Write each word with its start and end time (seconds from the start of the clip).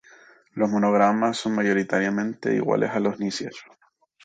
Los 0.55 0.67
monogramas 0.67 1.37
son 1.37 1.53
mayoritariamente 1.53 2.55
iguales 2.55 2.89
a 2.89 2.99
los 2.99 3.19
de 3.19 3.25
Nicias. 3.25 3.55